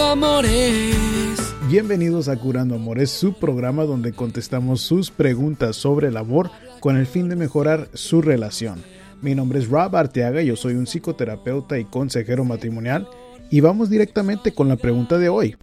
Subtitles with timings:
[0.00, 1.54] Amores.
[1.68, 7.06] Bienvenidos a Curando Amores, su programa donde contestamos sus preguntas sobre el amor con el
[7.06, 8.82] fin de mejorar su relación.
[9.20, 13.08] Mi nombre es Rob Arteaga, yo soy un psicoterapeuta y consejero matrimonial
[13.50, 15.56] y vamos directamente con la pregunta de hoy.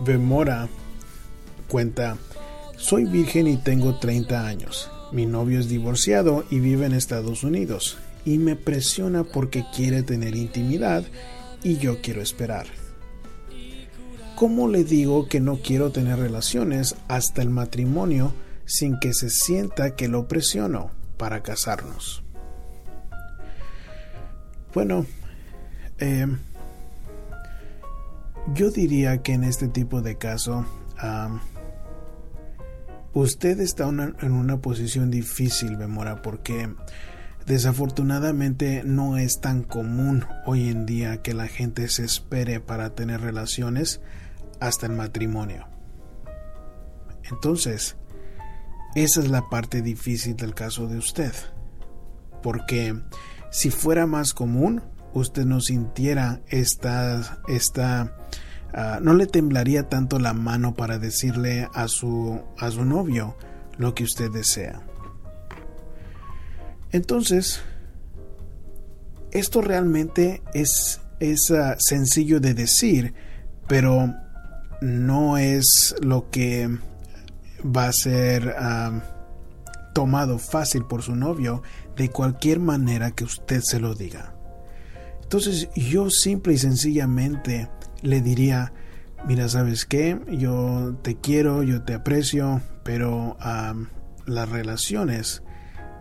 [0.00, 0.68] Bemora
[1.68, 2.16] cuenta,
[2.76, 4.90] soy virgen y tengo 30 años.
[5.12, 10.34] Mi novio es divorciado y vive en Estados Unidos y me presiona porque quiere tener
[10.34, 11.04] intimidad
[11.64, 12.66] y yo quiero esperar.
[14.36, 18.32] ¿Cómo le digo que no quiero tener relaciones hasta el matrimonio
[18.66, 22.22] sin que se sienta que lo presiono para casarnos?
[24.74, 25.06] Bueno,
[25.98, 26.26] eh,
[28.54, 30.66] yo diría que en este tipo de caso
[33.12, 36.68] usted está en una posición difícil, Memora, porque
[37.46, 43.20] Desafortunadamente no es tan común hoy en día que la gente se espere para tener
[43.20, 44.00] relaciones
[44.60, 45.66] hasta el matrimonio.
[47.30, 47.96] Entonces,
[48.94, 51.32] esa es la parte difícil del caso de usted.
[52.42, 52.98] Porque
[53.50, 58.16] si fuera más común, usted no sintiera esta, esta
[58.72, 63.36] ah, no le temblaría tanto la mano para decirle a su, a su novio
[63.76, 64.80] lo que usted desea.
[66.94, 67.60] Entonces,
[69.32, 73.14] esto realmente es, es ah, sencillo de decir,
[73.66, 74.14] pero
[74.80, 76.68] no es lo que
[77.64, 79.02] va a ser ah,
[79.92, 81.64] tomado fácil por su novio
[81.96, 84.32] de cualquier manera que usted se lo diga.
[85.20, 87.70] Entonces yo simple y sencillamente
[88.02, 88.72] le diría,
[89.26, 90.20] mira, ¿sabes qué?
[90.30, 93.74] Yo te quiero, yo te aprecio, pero ah,
[94.26, 95.42] las relaciones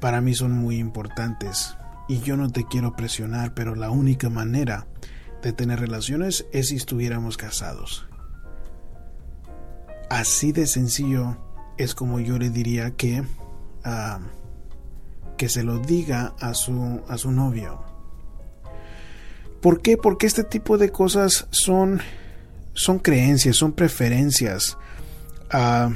[0.00, 1.76] para mí son muy importantes
[2.08, 4.86] y yo no te quiero presionar, pero la única manera
[5.42, 8.06] de tener relaciones es si estuviéramos casados.
[10.08, 11.36] Así de sencillo
[11.78, 13.22] es como yo le diría que
[13.84, 14.20] ah,
[15.36, 17.84] que se lo diga a su a su novio.
[19.62, 19.96] ¿Por qué?
[19.96, 22.00] Porque este tipo de cosas son
[22.74, 24.76] son creencias, son preferencias.
[25.52, 25.94] Uh,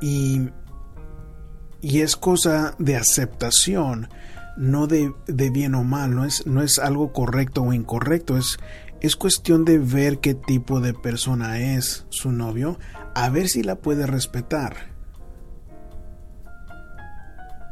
[0.00, 0.50] y
[1.82, 4.08] y es cosa de aceptación,
[4.56, 8.58] no de, bien o mal, no es, no es algo correcto o incorrecto, es,
[9.00, 12.78] es cuestión de ver qué tipo de persona es su novio,
[13.14, 14.90] a ver si la puede respetar.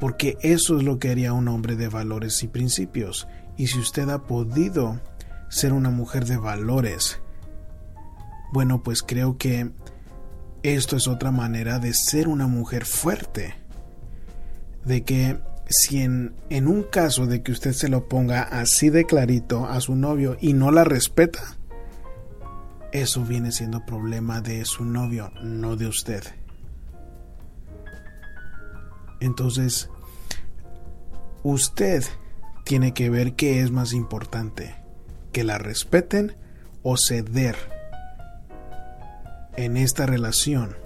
[0.00, 3.26] Porque eso es lo que haría un hombre de valores y principios.
[3.56, 5.00] Y si usted ha podido
[5.48, 7.20] ser una mujer de valores,
[8.52, 9.72] bueno, pues creo que
[10.62, 13.67] esto es otra manera de ser una mujer fuerte
[14.84, 19.66] de que si en, un caso de que usted se lo ponga así de clarito
[19.66, 21.56] a su novio y no la respeta,
[22.92, 26.24] eso viene siendo problema de su novio, no de usted.
[29.20, 29.90] Entonces,
[31.42, 32.04] usted
[32.64, 34.74] tiene que ver qué es más importante,
[35.32, 36.34] que la respeten
[36.82, 37.56] o ceder
[39.56, 40.76] en esta relación,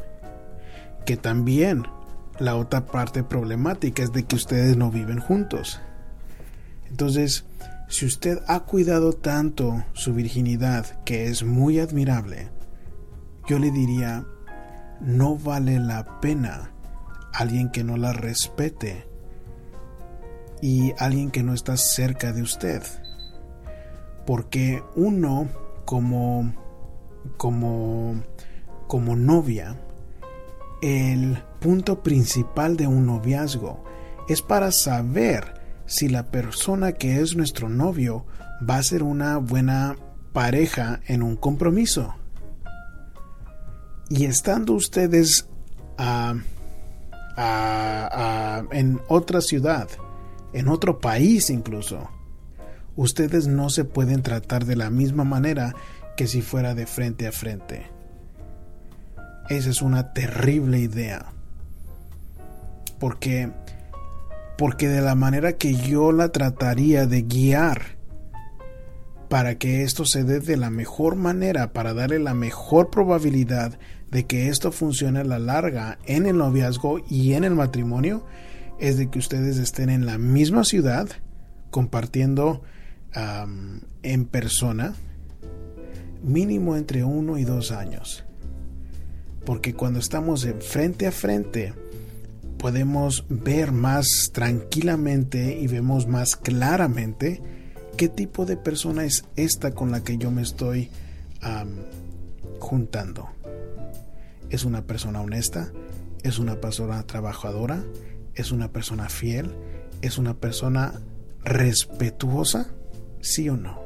[1.04, 1.86] que también
[2.38, 5.81] la otra parte problemática es de que ustedes no viven juntos.
[6.88, 7.44] Entonces,
[7.88, 12.50] si usted ha cuidado tanto su virginidad, que es muy admirable,
[13.48, 14.25] yo le diría,
[15.00, 16.72] no vale la pena
[17.34, 19.06] alguien que no la respete
[20.60, 22.82] y alguien que no está cerca de usted.
[24.26, 25.48] Porque uno
[25.84, 26.54] como
[27.37, 28.22] como
[28.87, 29.76] como novia
[30.82, 33.84] el punto principal de un noviazgo
[34.28, 38.26] es para saber si la persona que es nuestro novio
[38.69, 39.97] va a ser una buena
[40.32, 42.15] pareja en un compromiso.
[44.10, 45.48] Y estando ustedes
[48.72, 49.88] en otra ciudad,
[50.53, 52.10] en otro país incluso,
[52.97, 55.74] ustedes no se pueden tratar de la misma manera
[56.16, 57.86] que si fuera de frente a frente.
[59.53, 61.27] Esa es una terrible idea.
[62.99, 63.51] Porque
[64.57, 67.99] porque de la manera que yo la trataría de guiar
[69.28, 73.78] para que esto se dé de la mejor manera, para darle la mejor probabilidad
[74.10, 78.25] de que esto funcione a la larga en el noviazgo y en el matrimonio,
[78.78, 81.09] es de que ustedes estén en la misma ciudad,
[81.71, 82.63] compartiendo
[84.03, 84.95] en persona,
[86.22, 88.25] mínimo entre uno y dos años
[89.44, 91.74] porque cuando estamos frente a frente
[92.59, 97.41] podemos ver más tranquilamente y vemos más claramente
[97.97, 100.91] ¿Qué tipo de persona es esta con la que yo me estoy
[102.59, 103.28] juntando?
[104.50, 105.71] ¿Es una persona honesta?
[106.22, 107.84] ¿Es una persona trabajadora?
[108.34, 109.54] ¿Es una persona fiel?
[110.00, 111.00] ¿Es una persona
[111.45, 112.68] respetuosa?
[113.21, 113.83] ¿Sí o no?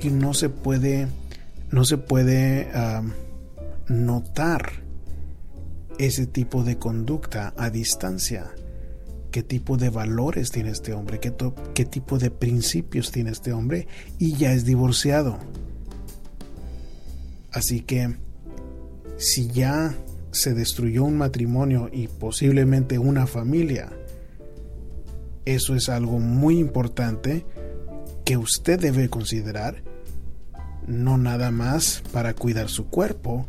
[0.00, 1.08] Y no se puede,
[1.70, 2.70] no se puede
[3.88, 4.84] notar
[5.98, 8.54] ese tipo de conducta a distancia.
[9.30, 13.86] Qué tipo de valores tiene este hombre, qué, tipo de principios tiene este hombre
[14.18, 15.38] y ya es divorciado.
[17.52, 18.16] Así que
[19.18, 19.94] si ya
[20.30, 23.90] se destruyó un matrimonio y posiblemente una familia,
[25.44, 27.44] eso es algo muy importante
[28.24, 29.82] que usted debe considerar,
[30.86, 33.46] no nada más para cuidar su cuerpo,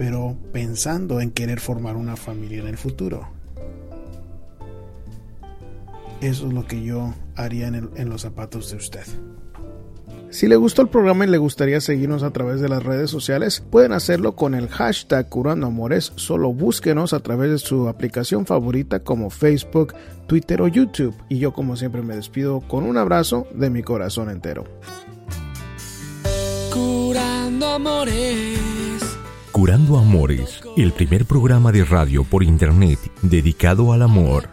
[0.00, 3.28] pero pensando en querer formar una familia en el futuro.
[6.22, 9.04] Eso es lo que yo haría en, los zapatos de usted.
[10.30, 13.62] Si le gustó el programa y le gustaría seguirnos a través de las redes sociales,
[13.70, 16.14] pueden hacerlo con el hashtag Curando Amores.
[16.16, 19.92] Solo búsquenos a través de su aplicación favorita como Facebook,
[20.26, 21.14] Twitter o YouTube.
[21.28, 24.64] Y yo como siempre me despido con un abrazo de mi corazón entero.
[26.72, 28.79] Curando Amores.
[29.60, 34.48] Curando Amores, el primer programa de radio por internet dedicado al amor.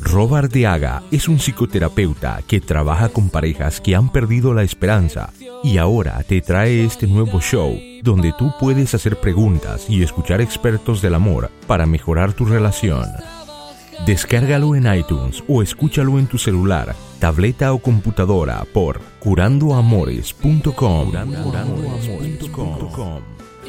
[0.00, 5.32] Robert Deaga es un psicoterapeuta que trabaja con parejas que han perdido la esperanza
[5.62, 11.00] y ahora te trae este nuevo show donde tú puedes hacer preguntas y escuchar expertos
[11.00, 13.06] del amor para mejorar tu relación.
[14.04, 21.12] Descárgalo en iTunes o escúchalo en tu celular, tableta o computadora por curandoamores.com.